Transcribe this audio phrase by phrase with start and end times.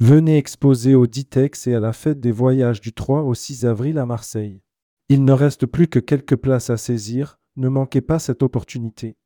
[0.00, 3.98] Venez exposer au Ditex et à la fête des voyages du 3 au 6 avril
[3.98, 4.62] à Marseille.
[5.08, 9.16] Il ne reste plus que quelques places à saisir, ne manquez pas cette opportunité.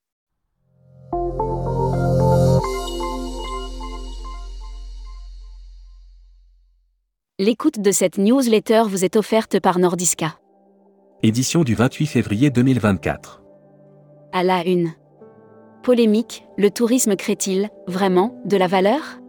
[7.38, 10.38] L'écoute de cette newsletter vous est offerte par Nordiska.
[11.22, 13.42] Édition du 28 février 2024.
[14.32, 14.92] À la une.
[15.82, 19.21] Polémique, le tourisme crée-t-il, vraiment, de la valeur?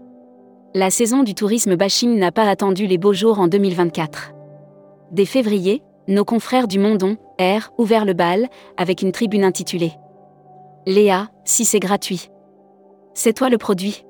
[0.75, 4.31] La saison du tourisme bashing n'a pas attendu les beaux jours en 2024.
[5.11, 9.91] Dès février, nos confrères du Mondon, R, ouvert le bal, avec une tribune intitulée
[10.87, 12.31] Léa, si c'est gratuit.
[13.13, 14.03] C'est toi le produit.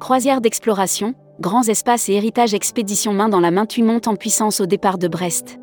[0.00, 4.60] Croisière d'exploration, grands espaces et héritage expédition main dans la main tu montes en puissance
[4.60, 5.60] au départ de Brest.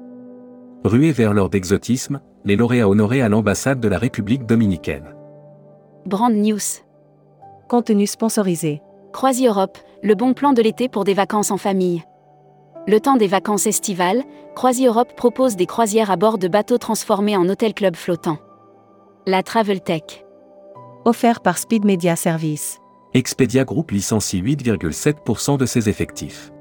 [0.85, 5.15] Ruée vers l'or d'exotisme, les lauréats honorés à l'ambassade de la République dominicaine.
[6.05, 6.79] Brand News.
[7.67, 8.81] Contenu sponsorisé.
[9.13, 12.03] Croisi Europe, le bon plan de l'été pour des vacances en famille.
[12.87, 14.23] Le temps des vacances estivales,
[14.55, 18.39] Croisi Europe propose des croisières à bord de bateaux transformés en hôtel-club flottant.
[19.27, 20.25] La Travel Tech.
[21.05, 22.79] Offert par Speed Media Service.
[23.13, 26.51] Expedia Group licencie 8,7% de ses effectifs.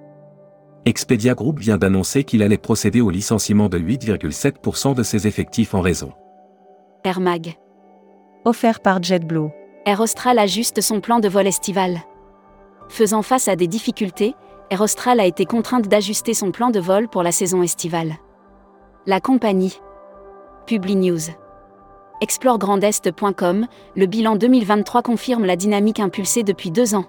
[0.84, 5.81] Expedia Group vient d'annoncer qu'il allait procéder au licenciement de 8,7% de ses effectifs en
[5.81, 6.12] raison.
[7.05, 7.55] Air Mag.
[8.44, 9.48] Offert par JetBlue.
[9.87, 12.03] Air Austral ajuste son plan de vol estival.
[12.93, 14.35] Faisant face à des difficultés,
[14.69, 18.17] Air Austral a été contrainte d'ajuster son plan de vol pour la saison estivale.
[19.07, 19.81] La compagnie.
[20.67, 21.31] Publi News.
[22.21, 27.07] ExploreGrandEst.com, le bilan 2023 confirme la dynamique impulsée depuis deux ans.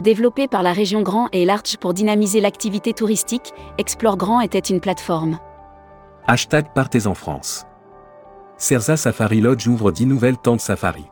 [0.00, 4.78] Développé par la région Grand et Large pour dynamiser l'activité touristique, Explore Grand était une
[4.78, 5.40] plateforme.
[6.28, 7.66] Hashtag Partez en France.
[8.56, 11.06] Cerza Safari Lodge ouvre 10 nouvelles tentes safari.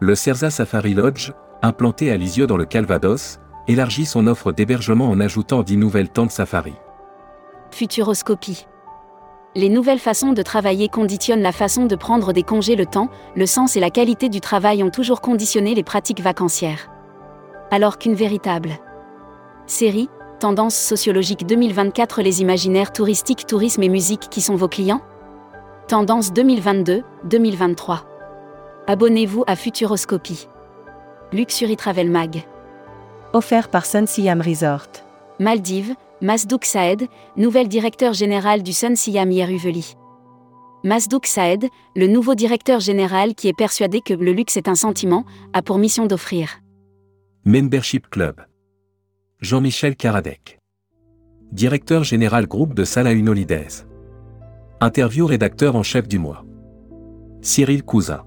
[0.00, 1.30] Le Cerza Safari Lodge,
[1.62, 6.30] implanté à Lisieux dans le Calvados, élargit son offre d'hébergement en ajoutant 10 nouvelles tentes
[6.30, 6.74] safari.
[7.70, 8.66] Futuroscopie.
[9.54, 13.46] Les nouvelles façons de travailler conditionnent la façon de prendre des congés le temps, le
[13.46, 16.90] sens et la qualité du travail ont toujours conditionné les pratiques vacancières.
[17.70, 18.72] Alors qu'une véritable
[19.66, 20.08] série,
[20.40, 25.02] Tendance sociologique 2024 Les imaginaires touristiques, tourisme et musique qui sont vos clients?
[25.88, 28.02] Tendance 2022-2023.
[28.86, 30.48] Abonnez-vous à Futuroscopie.
[31.30, 32.42] Luxury Travel Mag.
[33.34, 34.88] Offert par Sun Siam Resort.
[35.38, 37.06] Maldives, Masdouk Saed,
[37.36, 39.94] nouvel directeur général du Sun Siam Yeruveli.
[40.84, 45.26] Masdouk Saed, le nouveau directeur général qui est persuadé que le luxe est un sentiment,
[45.52, 46.60] a pour mission d'offrir
[47.44, 48.40] Membership Club.
[49.40, 50.58] Jean-Michel Karadec.
[51.52, 53.84] Directeur général groupe de Salahin Holidays.
[54.80, 56.46] Interview rédacteur en chef du mois.
[57.42, 58.24] Cyril Cousin.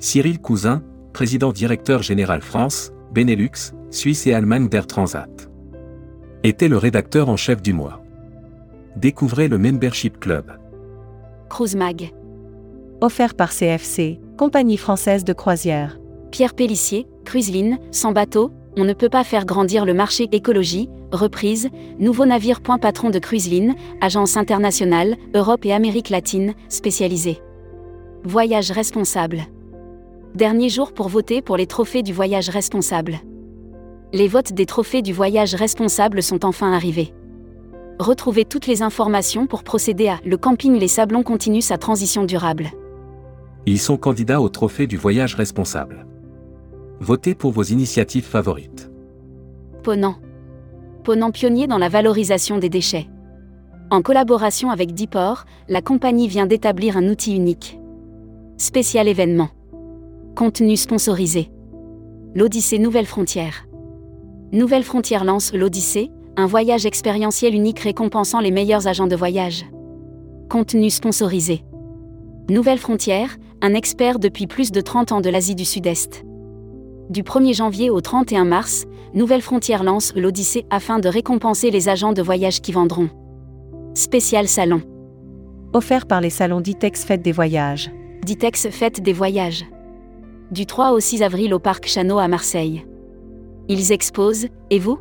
[0.00, 0.82] Cyril Cousin,
[1.12, 5.50] président directeur général France, Benelux, Suisse et Allemagne d'Air Transat.
[6.44, 8.02] Était le rédacteur en chef du mois.
[8.96, 10.52] Découvrez le Membership Club.
[11.48, 12.12] Cruise Mag.
[13.00, 15.98] Offert par CFC, compagnie française de croisière.
[16.30, 21.68] Pierre Pellissier, Cruiseline, sans bateau, on ne peut pas faire grandir le marché écologie, reprise,
[21.98, 27.40] nouveau navire point patron de Cruiseline, agence internationale, Europe et Amérique latine, spécialisée.
[28.22, 29.42] Voyage responsable.
[30.34, 33.18] Dernier jour pour voter pour les trophées du voyage responsable.
[34.12, 37.12] Les votes des trophées du voyage responsable sont enfin arrivés.
[37.98, 42.70] Retrouvez toutes les informations pour procéder à Le camping Les Sablons continue sa transition durable.
[43.66, 46.06] Ils sont candidats au trophée du voyage responsable.
[47.00, 48.88] Votez pour vos initiatives favorites.
[49.82, 50.14] Ponant.
[51.02, 53.08] Ponant pionnier dans la valorisation des déchets.
[53.90, 57.80] En collaboration avec Dipor, la compagnie vient d'établir un outil unique.
[58.58, 59.48] Spécial événement.
[60.36, 61.50] Contenu sponsorisé.
[62.34, 63.66] L'Odyssée Nouvelle Frontière.
[64.52, 69.66] Nouvelle Frontière lance l'Odyssée, un voyage expérientiel unique récompensant les meilleurs agents de voyage.
[70.48, 71.62] Contenu sponsorisé.
[72.48, 76.24] Nouvelle Frontière, un expert depuis plus de 30 ans de l'Asie du Sud-Est.
[77.10, 82.12] Du 1er janvier au 31 mars, Nouvelle Frontière lance l'Odyssée afin de récompenser les agents
[82.12, 83.10] de voyage qui vendront.
[83.94, 84.80] Spécial salon.
[85.72, 87.90] Offert par les salons Ditex Fête des Voyages.
[88.24, 89.64] Ditex Fête des Voyages.
[90.50, 92.84] Du 3 au 6 avril au Parc Chano à Marseille.
[93.68, 94.98] Ils exposent, et vous?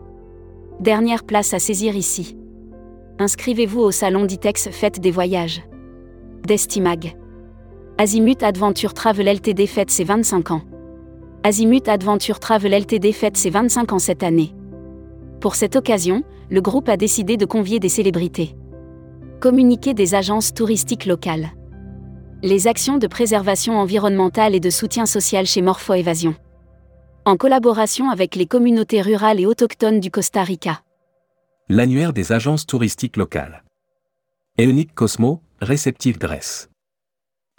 [0.79, 2.37] Dernière place à saisir ici.
[3.17, 5.63] Inscrivez-vous au salon Ditex Fête des Voyages.
[6.45, 7.17] Destimag.
[7.97, 10.61] Azimut Adventure Travel LTD fête ses 25 ans.
[11.43, 14.53] Azimut Adventure Travel LTD fête ses 25 ans cette année.
[15.41, 18.55] Pour cette occasion, le groupe a décidé de convier des célébrités.
[19.39, 21.49] Communiquer des agences touristiques locales.
[22.41, 26.35] Les actions de préservation environnementale et de soutien social chez Morpho Évasion.
[27.25, 30.81] En collaboration avec les communautés rurales et autochtones du Costa Rica.
[31.67, 33.65] L'annuaire des agences touristiques locales.
[34.57, 36.69] Eonic Cosmo, réceptif Grèce.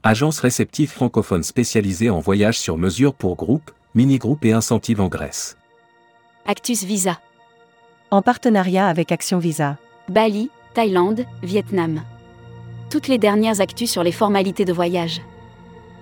[0.03, 5.59] Agence réceptive francophone spécialisée en voyages sur mesure pour groupes, mini-groupes et incentives en Grèce.
[6.47, 7.21] Actus Visa.
[8.11, 9.76] En partenariat avec Action Visa.
[10.09, 12.00] Bali, Thaïlande, Vietnam.
[12.90, 15.22] Toutes les dernières actus sur les formalités de voyage.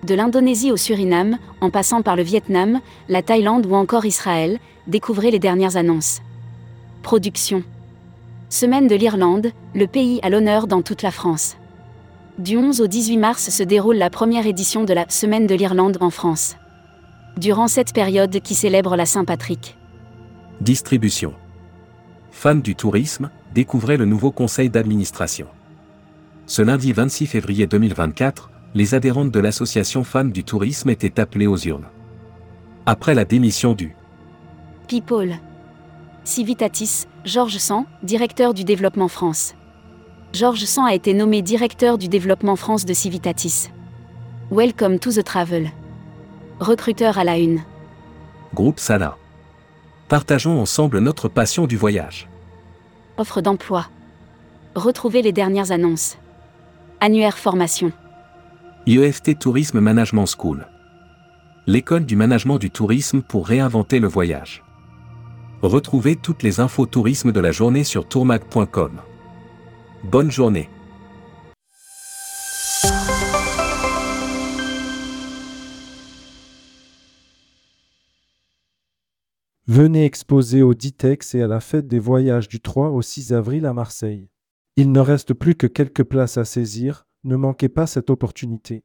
[0.04, 2.80] De l'Indonésie au Suriname, en passant par le Vietnam,
[3.10, 6.22] la Thaïlande ou encore Israël, découvrez les dernières annonces.
[7.02, 7.62] Production.
[8.48, 11.58] Semaine de l'Irlande, le pays à l'honneur dans toute la France.
[12.38, 15.98] Du 11 au 18 mars se déroule la première édition de la Semaine de l'Irlande
[16.00, 16.56] en France.
[17.36, 19.76] Durant cette période qui célèbre la Saint-Patrick.
[20.62, 21.34] Distribution.
[22.30, 25.48] Fans du tourisme, découvrez le nouveau conseil d'administration.
[26.48, 31.58] Ce lundi 26 février 2024, les adhérentes de l'association Fans du tourisme étaient appelées aux
[31.58, 31.88] urnes.
[32.86, 33.94] Après la démission du
[34.88, 35.36] People.
[36.24, 39.56] Civitatis, Georges Sand, directeur du développement France.
[40.32, 43.68] Georges Sand a été nommé directeur du développement France de Civitatis.
[44.50, 45.70] Welcome to the travel.
[46.60, 47.60] Recruteur à la une.
[48.54, 49.18] groupe Sala.
[50.08, 52.26] Partageons ensemble notre passion du voyage.
[53.18, 53.88] Offre d'emploi.
[54.74, 56.16] Retrouvez les dernières annonces.
[57.00, 57.92] Annuaire formation.
[58.86, 60.66] IEFT Tourisme Management School.
[61.68, 64.64] L'école du management du tourisme pour réinventer le voyage.
[65.62, 69.00] Retrouvez toutes les infos tourisme de la journée sur tourmag.com.
[70.02, 70.68] Bonne journée.
[79.68, 83.66] Venez exposer au Ditex et à la fête des voyages du 3 au 6 avril
[83.66, 84.28] à Marseille.
[84.80, 88.84] Il ne reste plus que quelques places à saisir, ne manquez pas cette opportunité.